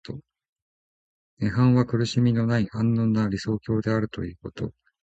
[1.37, 4.73] 涅槃は苦しみのない安穏な理想郷であるということ。